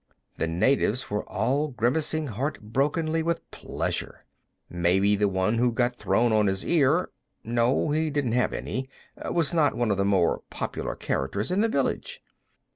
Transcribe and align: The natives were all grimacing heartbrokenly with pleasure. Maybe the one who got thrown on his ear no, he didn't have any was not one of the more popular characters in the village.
The 0.39 0.47
natives 0.47 1.11
were 1.11 1.23
all 1.29 1.67
grimacing 1.67 2.29
heartbrokenly 2.29 3.21
with 3.21 3.51
pleasure. 3.51 4.25
Maybe 4.67 5.15
the 5.15 5.27
one 5.27 5.59
who 5.59 5.71
got 5.71 5.95
thrown 5.95 6.33
on 6.33 6.47
his 6.47 6.65
ear 6.65 7.11
no, 7.43 7.91
he 7.91 8.09
didn't 8.09 8.31
have 8.31 8.51
any 8.51 8.89
was 9.29 9.53
not 9.53 9.75
one 9.75 9.91
of 9.91 9.97
the 9.97 10.03
more 10.03 10.41
popular 10.49 10.95
characters 10.95 11.51
in 11.51 11.61
the 11.61 11.69
village. 11.69 12.23